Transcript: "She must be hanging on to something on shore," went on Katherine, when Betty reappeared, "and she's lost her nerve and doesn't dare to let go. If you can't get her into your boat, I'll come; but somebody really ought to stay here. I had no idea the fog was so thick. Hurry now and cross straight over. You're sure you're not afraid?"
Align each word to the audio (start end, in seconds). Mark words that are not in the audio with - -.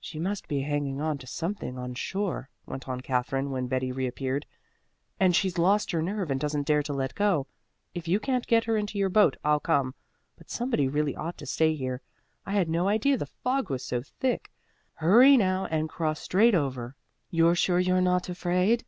"She 0.00 0.18
must 0.18 0.48
be 0.48 0.62
hanging 0.62 1.00
on 1.00 1.16
to 1.18 1.28
something 1.28 1.78
on 1.78 1.94
shore," 1.94 2.50
went 2.66 2.88
on 2.88 3.02
Katherine, 3.02 3.52
when 3.52 3.68
Betty 3.68 3.92
reappeared, 3.92 4.44
"and 5.20 5.36
she's 5.36 5.58
lost 5.58 5.92
her 5.92 6.02
nerve 6.02 6.28
and 6.28 6.40
doesn't 6.40 6.66
dare 6.66 6.82
to 6.82 6.92
let 6.92 7.14
go. 7.14 7.46
If 7.94 8.08
you 8.08 8.18
can't 8.18 8.48
get 8.48 8.64
her 8.64 8.76
into 8.76 8.98
your 8.98 9.10
boat, 9.10 9.36
I'll 9.44 9.60
come; 9.60 9.94
but 10.36 10.50
somebody 10.50 10.88
really 10.88 11.14
ought 11.14 11.38
to 11.38 11.46
stay 11.46 11.76
here. 11.76 12.02
I 12.44 12.50
had 12.54 12.68
no 12.68 12.88
idea 12.88 13.16
the 13.16 13.26
fog 13.26 13.70
was 13.70 13.84
so 13.84 14.02
thick. 14.02 14.50
Hurry 14.94 15.36
now 15.36 15.66
and 15.66 15.88
cross 15.88 16.18
straight 16.18 16.56
over. 16.56 16.96
You're 17.30 17.54
sure 17.54 17.78
you're 17.78 18.00
not 18.00 18.28
afraid?" 18.28 18.84